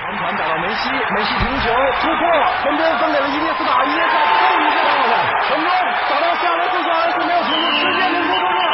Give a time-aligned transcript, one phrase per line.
[0.00, 1.68] 长传打到梅西，梅西停球
[2.00, 2.22] 突破，
[2.62, 5.14] 前边分给了伊涅斯塔，伊涅斯塔最后一个到了，
[5.48, 5.68] 成功
[6.08, 8.64] 找到夏雷斯，夏雷斯没有停住，直接能够做到，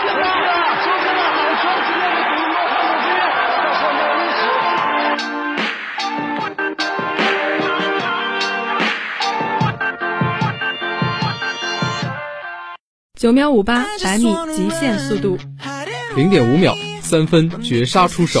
[0.00, 0.50] 出现了，
[0.80, 1.64] 出现了，好球！
[1.86, 3.20] 今天的比诺坎普之夜，
[3.58, 4.40] 在创造历史。
[13.20, 15.38] 九秒五八百米极限速度，
[16.16, 18.40] 零点五秒三分绝杀出手，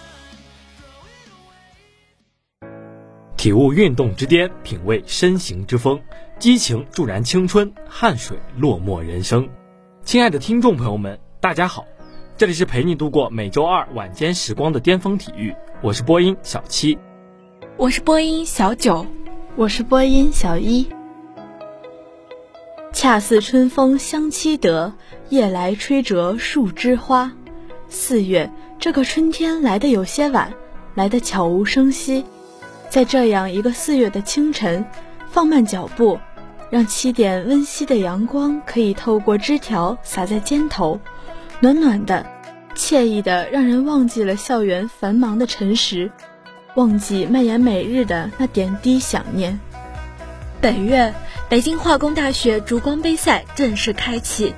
[3.41, 5.99] 体悟运动之巅，品味身形之风，
[6.37, 9.49] 激情助燃青春，汗水落寞人生。
[10.05, 11.83] 亲爱的听众朋友们，大家好，
[12.37, 16.99] 这里是陪你度过每周二晚间时光的巅峰体育，我是播音小七，
[17.77, 19.07] 我是播音小九，
[19.55, 20.87] 我是播音小一。
[22.93, 24.93] 恰似春风相期得，
[25.29, 27.31] 夜来吹折树枝花。
[27.89, 30.53] 四月，这个春天来的有些晚，
[30.93, 32.23] 来的悄无声息。
[32.91, 34.85] 在这样一个四月的清晨，
[35.31, 36.19] 放慢脚步，
[36.69, 40.99] 让七点温煦的阳光可以透过枝条洒在肩头，
[41.61, 42.25] 暖暖的，
[42.75, 46.11] 惬意的，让人忘记了校园繁忙的晨时，
[46.75, 49.57] 忘记蔓延每日的那点滴想念。
[50.59, 51.13] 本月，
[51.47, 54.53] 北京化工大学烛光杯赛正式开启，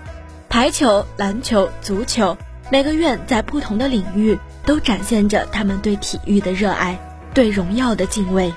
[0.49, 2.35] 排球、篮球、足球，
[2.71, 6.99] 每个院在不同的领域都展现着他们对体育的热爱，
[7.33, 8.53] 对荣耀的敬畏。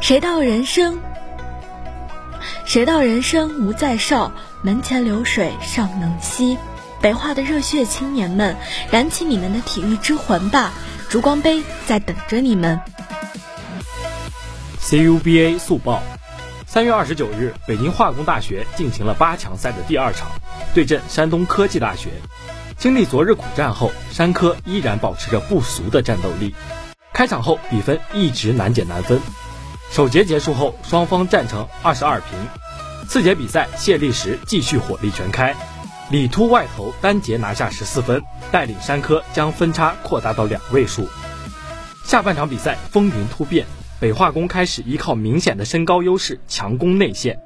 [0.00, 0.98] 谁道人生？
[2.64, 4.32] 谁道人生无再少？
[4.62, 6.58] 门前流水尚能西。
[7.00, 8.56] 北化的热血青年们，
[8.90, 10.72] 燃起你们的体育之魂吧！
[11.08, 12.80] 烛光杯在等着你们。
[14.82, 16.02] CUBA 速报。
[16.66, 20.30] 三月二十九日，北京化工大学进行了八强赛的第二场，
[20.74, 22.10] 对阵山东科技大学。
[22.76, 26.54] 经历昨日苦战后，山科依然保持着不俗的战斗力。
[27.20, 29.20] 开场后，比分一直难解难分。
[29.90, 32.38] 首节结束后，双方战成二十二平。
[33.06, 35.54] 次节比赛，谢立时继续火力全开，
[36.10, 41.06] 里突外投单节拿下十四分，带领山科将分差扩大到两位数。
[42.06, 43.66] 下半场比赛风云突变。
[44.00, 47.38] 北化工开始依靠明显的身高优势强攻内线，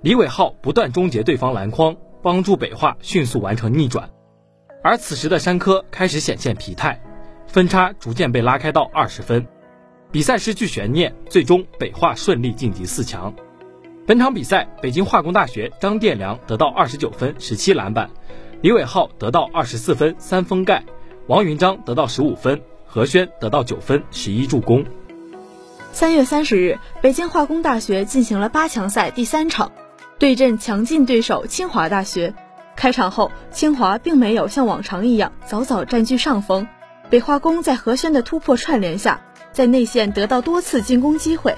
[0.00, 4.10] 李伟浩不断终结对方篮筐，帮助北化迅速完成逆转。
[4.84, 7.00] 而此时的山科开始显现疲态，
[7.48, 9.46] 分差逐渐被拉开到二十分，
[10.12, 13.34] 比赛失去悬念，最终北化顺利晋级四强。
[14.06, 18.10] 本场比赛，北京化工大学张殿良得到二十九分、十七篮板，
[18.60, 20.84] 李伟浩得到二十四分、三封盖，
[21.26, 24.84] 王云章得到十五分，何轩得到九分、十一助攻。
[25.92, 29.72] 三月三十日，北京化工大学进行了八强赛第三场，
[30.18, 32.34] 对阵强劲对手清华大学。
[32.76, 36.68] 开场后，清华并没有像往常一样早早占据上风，
[37.10, 39.20] 北化工在何轩的突破串联下，
[39.52, 41.56] 在内线得到多次进攻机会，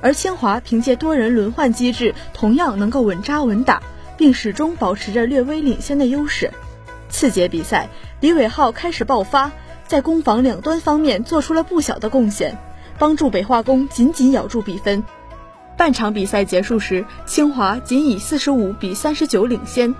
[0.00, 3.82] 而清华凭借多人轮换机制，同样能够稳扎稳打，
[4.16, 6.50] 并始终保持着略微领先的优势。
[7.10, 7.90] 次节比赛，
[8.20, 9.52] 李伟浩开始爆发，
[9.86, 12.56] 在攻防两端方面做出了不小的贡献。
[12.98, 15.04] 帮助北化工紧紧咬住比分。
[15.76, 19.94] 半场比赛结束时，清华仅以四十五比三十九领先。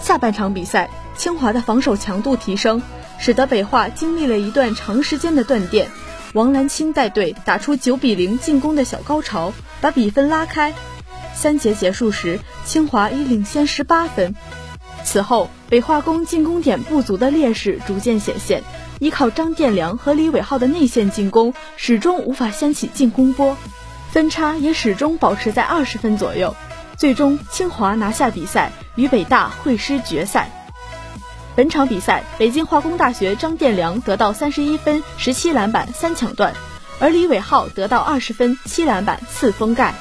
[0.00, 2.80] 下半场比赛，清华的防守强度提升，
[3.18, 5.88] 使得北化经历了一段长时间的断电。
[6.34, 10.74] 王兰青带队打出九比零进攻的小高潮，把比分拉开。
[11.34, 14.34] 三节结束时，清华已领先十八分。
[15.04, 18.62] 此后，北化工进攻点不足的劣势逐渐显现。
[18.98, 23.56] 依靠张殿良和李伟浩的内线进攻，始终无法掀起进攻波，
[24.10, 26.54] 分差也始终保持在二十分左右。
[26.96, 30.50] 最终，清华拿下比赛，与北大会师决赛。
[31.58, 36.54] 本场比赛，北京化工大学张殿良得到三十一分、十七篮板、三抢断，
[37.00, 39.92] 而李伟浩得到二十分、七篮板、四封盖。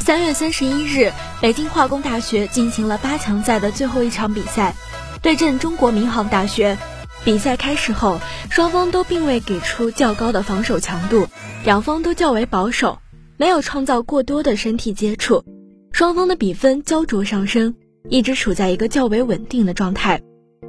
[0.00, 1.10] 三月三十一日，
[1.40, 4.74] 北京化工大学进行了八强赛的最后一场比赛，
[5.22, 6.76] 对阵中国民航大学。
[7.24, 8.20] 比赛开始后，
[8.50, 11.26] 双方都并未给出较高的防守强度，
[11.64, 12.98] 两方都较为保守，
[13.38, 15.42] 没有创造过多的身体接触，
[15.90, 17.74] 双方的比分焦灼上升，
[18.08, 20.20] 一直处在一个较为稳定的状态。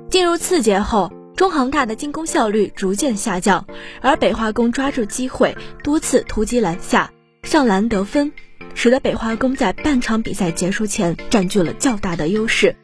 [0.09, 3.65] 进入次节后，中航大的进攻效率逐渐下降，
[4.01, 7.11] 而北化工抓住机会多次突击篮下，
[7.43, 8.31] 上篮得分，
[8.75, 12.75] 使得北化工在半场比赛结束前占据了较大的优势，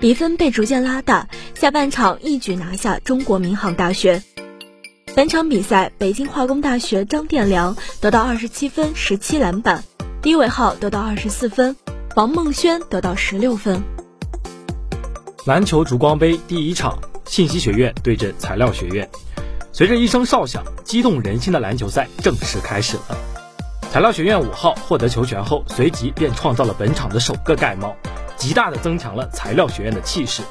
[0.00, 1.28] 比分被逐渐拉大。
[1.54, 4.22] 下半场一举拿下中国民航大学。
[5.14, 9.84] 本场比赛，北京化工大学张殿良得到二十七分、十七篮板，
[10.22, 11.76] 李伟浩得到二十四分，
[12.14, 13.82] 王梦轩得到十六分。
[15.46, 19.08] 篮球烛光杯第一场，信息学院对阵材料学院。
[19.72, 23.16] 随着一声哨响，激动人心的篮球赛正式开始了。
[23.90, 27.96] 材料学院五号获得球权后，随即便创造了本场的首个盖帽，
[28.36, 30.42] 极大的增强了材料学院的气势。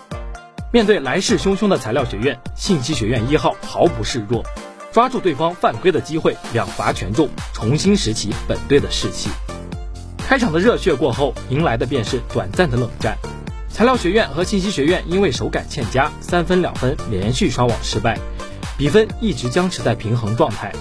[0.73, 4.43] 面对来势汹汹的材料学院，信息学院一号毫不示弱，
[4.91, 9.29] 抓住对方犯规的机会，两罚全中，重新拾起本队的士气。
[10.31, 13.17] 开场的热血过后，迎来的便是短暂的冷战。
[13.69, 18.17] 材料学院和信息学院因为手感欠佳，三分两分连续刷网失败，
[18.77, 20.71] 比分一直僵持在平衡状态。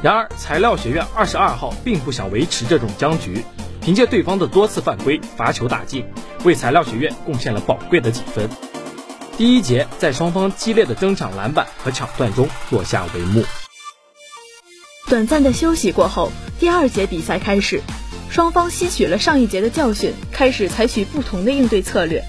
[0.00, 3.44] 然而，材料学院二十二号并不想维持这种僵局，
[3.80, 6.06] 凭借对方的多次犯规罚球打进，
[6.44, 8.48] 为材料学院贡献了宝贵的几分。
[9.36, 13.42] 第一节在双方激烈的争抢篮板和抢断中落下帷幕。
[15.08, 16.30] 短暂的休息过后，
[16.60, 17.80] 第二节比赛开始。
[18.34, 22.24] 双方吸取了上一节的教训，开始采取不同的应对策略。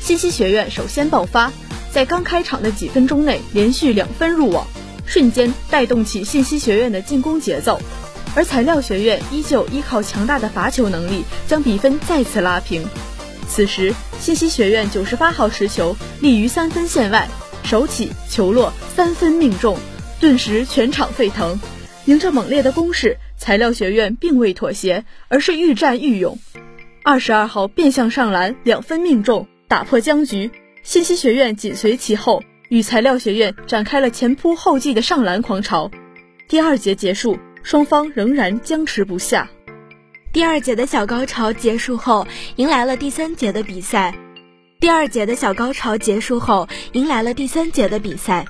[0.00, 1.52] 信息学院首先爆发，
[1.92, 4.66] 在刚开场的几分钟内连续两分入网，
[5.04, 7.78] 瞬间带动起信息学院的进攻节奏。
[8.34, 12.88] 而材料学院依旧依靠强大的罚球能力，将比分再次拉平。
[13.46, 17.28] 此时，信息学院九十八号持球立于三分线外，
[17.64, 19.76] 手起球落，三分命中，
[20.20, 21.60] 顿时全场沸腾。
[22.06, 23.18] 迎着猛烈的攻势。
[23.40, 26.38] 材料学院并未妥协，而是愈战愈勇。
[27.02, 30.50] 二十二号变向上篮，两分命中，打破僵局。
[30.82, 35.90] 信息学院紧随其后，与材料学院展开了前仆后继的上篮狂潮。
[36.48, 39.48] 第二节结束，双方仍然僵持不下。
[40.34, 44.14] 第二节的小高潮结束后，迎来了第三节的比赛。
[44.78, 48.44] 第二节的小高潮结束后，迎来了第三节的比赛。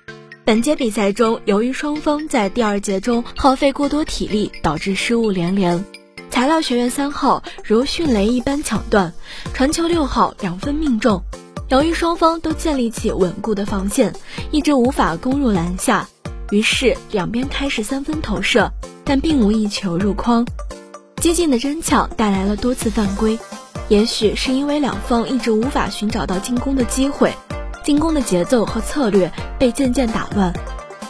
[0.51, 5.85] 本节比赛中，由于双方在第二节中耗费过多体力，导致失误连连。
[6.29, 9.15] 材料学院三号如迅雷一般抢断，
[9.55, 11.23] 传球六号两分命中。
[11.69, 14.13] 由于双方都建立起稳固的防线，
[14.51, 16.09] 一直无法攻入篮下，
[16.51, 18.73] 于是两边开始三分投射，
[19.05, 20.45] 但并无一球入筐。
[21.19, 23.39] 激进的争抢带来了多次犯规，
[23.89, 27.33] 也许是因为两方一直无法寻找到进攻的机会。
[27.83, 30.53] 进攻的节奏和策略被渐渐打乱，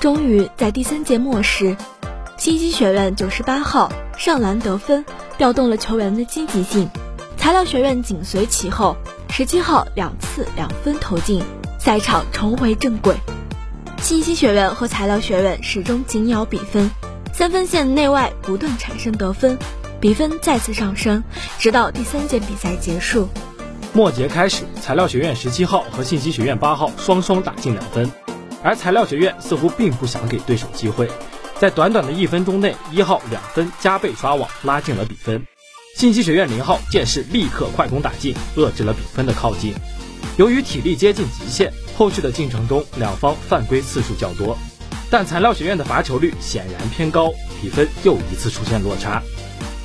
[0.01, 1.77] 终于在第三节末时，
[2.39, 5.05] 信息学院九十八号上篮得分，
[5.37, 6.89] 调动了球员的积极性。
[7.37, 8.97] 材料学院紧随其后，
[9.31, 11.43] 十七号两次两分投进，
[11.79, 13.17] 赛场重回正轨。
[14.01, 16.91] 信息学院和材料学院始终紧咬比分，
[17.33, 19.59] 三分线内外不断产生得分，
[20.01, 21.25] 比分再次上升，
[21.59, 23.29] 直到第三节比赛结束。
[23.93, 28.09] 末节开始，材料学院十七号和信息学院八号双双打进两分，
[28.63, 31.11] 而材料学院似乎并不想给对手机会，
[31.59, 35.45] 在短短的一分钟内，一号两分加倍刷网拉近了比分。
[35.97, 39.75] 信息学院零号见势立刻快攻打进，遏制了比分的靠近。
[40.37, 44.57] 由于体力接近极限，后续的进程中两方犯规次数较多，
[45.11, 49.21] 但材料学院的罚球率显然偏高，比分又一次出现落差。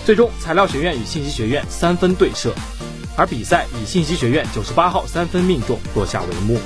[0.05, 2.53] 最终，材料学院与信息学院三分对射。
[3.17, 6.59] 而比赛以信息学院九十八号三分命中落下帷幕，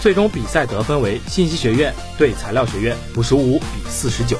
[0.00, 4.38] 最终比赛得分为信息学院对材料学院五十五比四十九。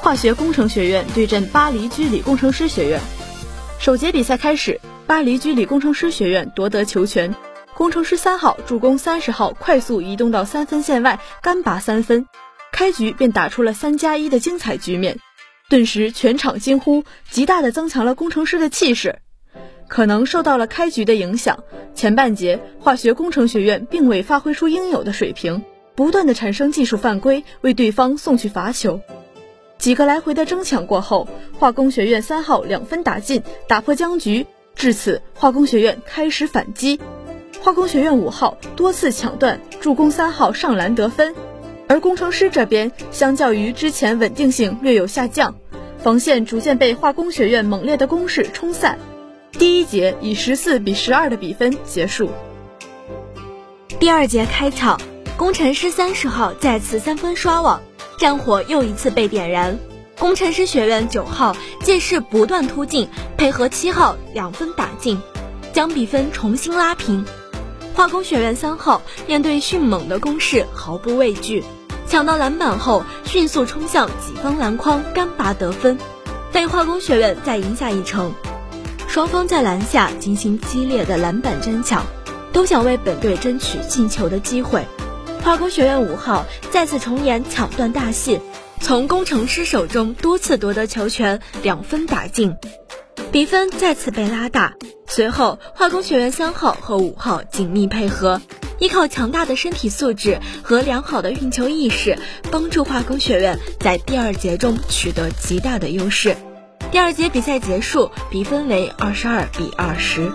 [0.00, 3.00] 化学工程学院对阵巴黎居里工程师学院，
[3.78, 7.34] 首节比赛开始，巴黎居里工程师学院夺得球权，
[7.74, 12.26] 工程师三号助攻三十号快速移动到三分线外干拔三分，
[12.70, 15.18] 开局便打出了三加一的精彩局面，
[15.70, 19.20] 顿时全场惊呼，极大的增强了工程师的气势。
[19.88, 21.64] 可能受到了开局的影响，
[21.94, 25.64] 前半节化学工程学院并未发挥出应有的水平，
[25.96, 29.00] 不断的产生技术犯规，为对方送去罚球。
[29.78, 31.26] 几个来回的争抢过后，
[31.58, 34.46] 化工学院三号两分打进，打破僵局。
[34.74, 37.00] 至此，化工学院开始反击。
[37.60, 41.34] 化工学院五号多次抢断，助攻三号上篮得分。
[41.88, 45.56] 而工程师这边，相较于之前稳定性略有下降，
[45.98, 48.98] 防线逐渐被化工学院猛烈的攻势冲散。
[49.58, 52.30] 第一节以十四比十二的比分结束。
[53.98, 55.00] 第二节开场，
[55.36, 57.82] 工程师三十号再次三分刷网，
[58.20, 59.76] 战火又一次被点燃。
[60.16, 65.20] 工程师学院九号借势不断突进，配合七号两分打进，
[65.72, 67.26] 将比分重新拉平。
[67.94, 71.64] 化工学院三号面对迅猛的攻势毫不畏惧，
[72.06, 75.98] 抢到篮板后迅速冲向己方篮筐干拔得分，
[76.52, 78.32] 被化工学院再赢下一城。
[79.18, 82.06] 双方在篮下进行激烈的篮板争抢，
[82.52, 84.84] 都想为本队争取进球的机会。
[85.42, 88.38] 化工学院五号再次重演抢断大戏，
[88.80, 92.54] 从工程师手中多次夺得球权，两分打进，
[93.32, 94.74] 比分再次被拉大。
[95.08, 98.40] 随后，化工学院三号和五号紧密配合，
[98.78, 102.16] 依靠强大的身体素质和良好的运球意识，
[102.52, 106.36] 帮助化工学院在第二节中取得极大的优势。
[106.90, 110.32] 第二节比赛结束，比分为二十二比二十。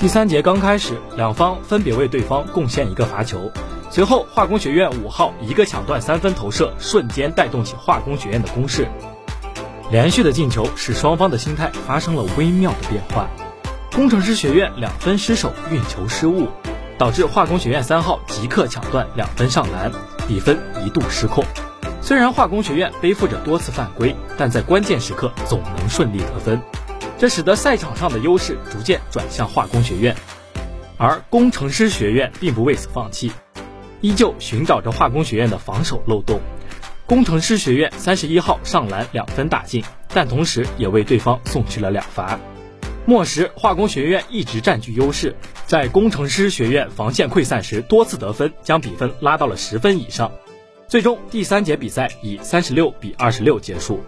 [0.00, 3.52] 第三节刚开始，两方分别为对方贡献一个罚球。
[3.88, 8.88] 随后，化工学院五号一个抢断三分投射，瞬间带动起化工学院的攻势。
[9.92, 13.28] 连续的进球使双方的心态发生了微妙的变化。
[13.92, 16.48] 工程师学院两分失手，运球失误，
[16.98, 19.92] 导致化工学院三号即刻抢断两分上篮，
[20.26, 21.44] 比分一度失控。
[22.02, 26.60] 虽然化工学院背负着多次犯规，但在关键时刻总能顺利得分。
[27.18, 30.16] 这使得赛场上的优势逐渐转向化工学院，
[30.96, 33.30] 而工程师学院并不为此放弃，
[34.00, 36.40] 依旧寻找着化工学院的防守漏洞。
[37.06, 42.38] 工程师学院三十一号上篮两分打进，但同时也为对方送去了两罚。
[43.04, 50.32] 末时，化工学院一直占据优势，在工程师学院防线溃散时多次得分，将比分拉到了十分以上。
[50.90, 54.00] 最终，第三节比赛以三十六比二十六结束。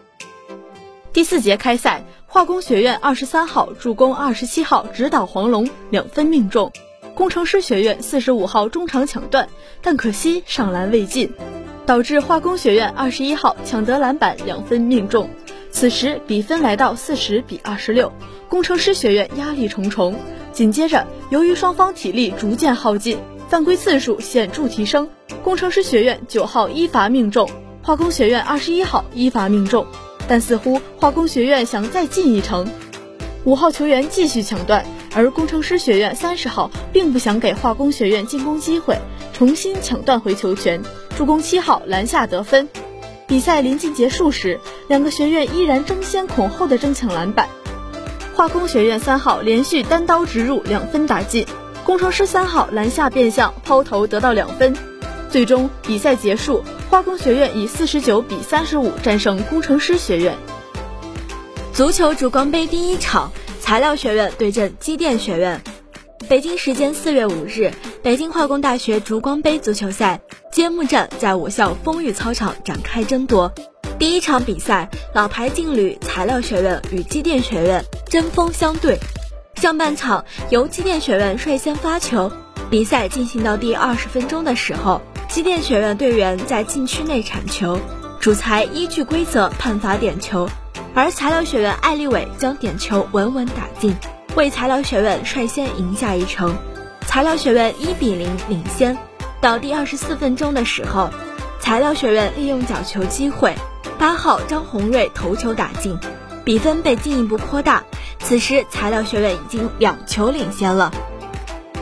[1.12, 6.72] 第四节开赛，化工学院二十三号助攻二十七号直捣黄龙，两分命中。
[7.14, 9.48] 工程师学院四十五号中场抢断，
[9.80, 11.32] 但可惜上篮未进，
[11.86, 15.30] 导致化工学院二十一号抢得篮板，两分命中。
[15.70, 18.12] 此时比分来到四十比二十六，
[18.48, 20.16] 工程师学院压力重重。
[20.52, 25.08] 紧接着，由于双方体力逐渐耗尽，犯规次数显著提升，
[25.42, 27.50] 工程师学院九号一罚命中，
[27.82, 29.84] 化工学院二十一号一罚命中。
[30.28, 32.64] 但似乎化工学院想再进一城，
[33.44, 38.96] 五号球员继续抢断，而工程师学院三十号并不想给化工学院进攻机会，
[39.32, 40.80] 重新抢断回球权，
[41.18, 42.68] 助攻七号篮下得分。
[43.26, 47.48] 比赛临近结束时，两个学院依然争先恐后的争抢篮板。
[48.36, 51.44] 化工学院三号连续单刀直入两分打进，
[51.82, 54.72] 工程师三号篮下变向抛投得到两分。
[55.32, 56.62] 最终比赛结束。
[56.90, 60.36] 化工学院以四十九比三十五战胜工程师学院。
[61.72, 65.58] 足球烛光杯第一场，材料学院对阵机电学院。
[66.28, 67.72] 北京时间四月五日，
[68.02, 70.20] 北京化工大学烛光杯足球赛
[70.52, 73.50] 揭幕战在我校风雨操场展开争夺。
[73.98, 78.98] 第一场比赛，老牌劲旅材料学院与机电学院针锋相对。
[79.54, 82.30] 上半场由机电学院率先发球，
[82.68, 85.00] 比赛进行到第二十分钟的时候。
[85.32, 87.80] 机电学院队员在禁区内铲球，
[88.20, 90.46] 主裁依据规则判罚点球，
[90.94, 93.96] 而材料学院艾立伟将点球稳稳打进，
[94.36, 96.54] 为材料学院率先赢下一城。
[97.06, 98.98] 材料学院一比零领先。
[99.40, 101.08] 到第二十四分钟的时候，
[101.60, 103.54] 材料学院利用角球机会，
[103.98, 105.98] 八号张宏瑞头球打进，
[106.44, 107.82] 比分被进一步扩大。
[108.18, 110.92] 此时材料学院已经两球领先了。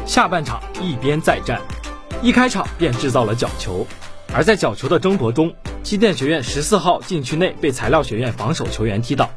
[0.07, 1.61] 下半场一边再战。
[2.23, 3.87] 一开场便制造了角球，
[4.35, 9.31] 而在角球的争夺中，机电学院十四号禁区内被材料学院防守球员踢倒，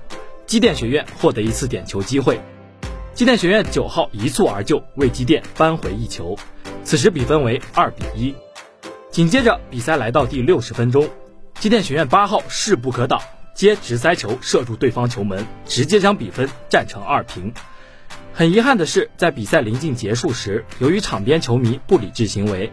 [0.46, 2.42] 机电学院获得一次点球机会。
[3.14, 6.36] 机电学院九号一蹴而就，为机电扳回一球，
[6.84, 8.36] 此时比分为二比一。
[9.10, 11.08] 紧接着比赛来到第六十分钟，
[11.62, 13.22] 机电学院八号势不可挡，
[13.56, 17.54] 接直塞球射入对方球门，直接将比分战成二平。
[18.36, 22.72] 很遗憾的是，在比赛临近结束时，由于场边球迷不理智行为，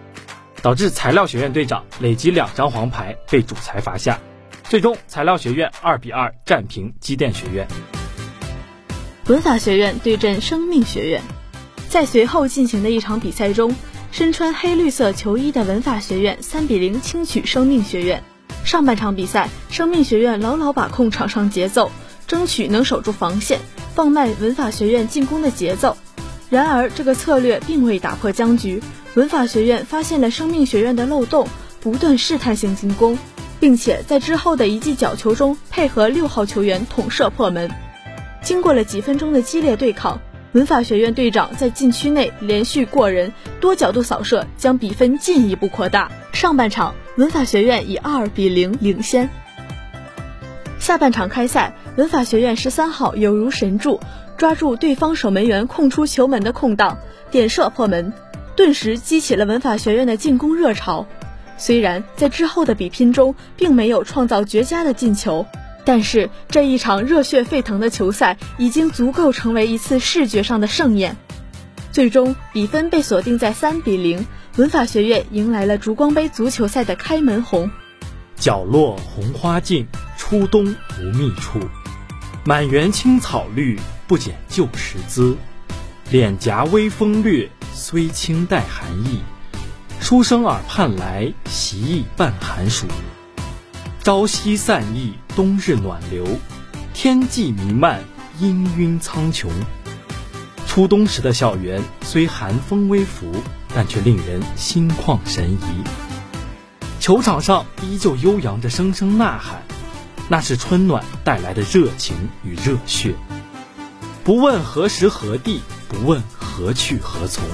[0.63, 4.19] 导致材料学院队长累积两张黄牌被主裁罚下。
[4.65, 7.69] 最终，材料学院二比二战平机电学院。
[9.27, 11.23] 文法学院对阵生命学院，
[11.91, 13.77] 在随后进行的一场比赛中，
[14.13, 18.23] 身穿黑绿色球衣的文法学院三比零轻取生命学院。
[18.65, 21.91] 上半场比赛，生命学院牢牢把控场上节奏，
[22.31, 23.59] 争取能守住防线。
[23.93, 25.97] 放慢文法学院进攻的节奏，
[26.49, 28.81] 然而这个策略并未打破僵局。
[29.15, 31.49] 文法学院发现了生命学院的漏洞，
[31.81, 33.19] 不断试探性进攻，
[33.59, 37.69] 并且在之后的一记角球中配合六号球员捅射破门。
[38.45, 40.21] 经过了几分钟的激烈对抗，
[40.53, 46.13] 文法学院队长在禁区内连续过人、多角度扫射，将比分进一步扩大。
[46.33, 49.29] 上半场，文法学院以二比零领先。
[50.81, 54.01] 下半场开赛，文法学院十三号有如神助，
[54.39, 56.99] 抓住对方守门员空出球门的空档，
[57.31, 58.15] 点射破门，
[58.57, 61.07] 顿时激起了文法学院的进攻热潮。
[61.59, 65.45] 虽然在之后的比拼中并没有创造绝佳的进球，
[65.85, 71.15] 但是这一场热血沸腾的球赛已经足够成为一次视觉上的盛宴。
[71.93, 77.71] 最终比分被锁定在三比零，文法学院迎来了烛光杯足球赛的开门红。
[78.37, 79.87] 角落红花镜，
[80.21, 81.59] 初冬不觅处。
[82.45, 85.35] 满园青草绿，不减旧时姿。
[86.11, 89.21] 脸颊微风掠，虽轻带寒意。
[89.99, 92.87] 书生耳畔来，习意伴寒暑。
[94.03, 96.27] 朝夕散逸，冬日暖流。
[96.93, 98.01] 天际弥漫，
[98.39, 99.49] 氤氲苍穹。
[100.67, 103.33] 初冬时的校园虽寒风微拂，
[103.75, 105.83] 但却令人心旷神怡。
[107.01, 109.63] 球场上依旧悠扬着声声呐喊，
[110.31, 113.13] 那是春暖带来的热情与热血。
[114.23, 117.45] 不问何时何地，不问何去何从，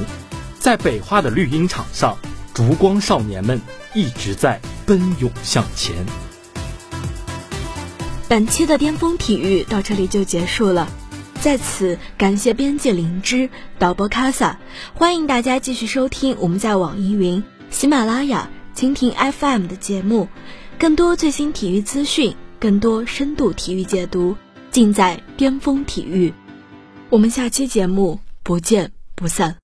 [0.58, 2.18] 在北化的绿茵场上。
[2.52, 3.60] 烛光少年们
[3.92, 5.94] 一直在奔涌向前。
[8.28, 10.88] 本期的巅峰体育到这里就结束了，
[11.42, 14.58] 在此感谢编辑灵芝、导播卡萨，
[14.94, 20.28] 欢迎大家继续收听我们在网易云、喜马拉雅、蜻蜓 FM 的节目，
[20.78, 24.36] 更多最新体育资讯，更多深度体育解读，
[24.70, 26.32] 尽在巅峰体育。
[27.08, 29.56] 我们下期节目不见不散。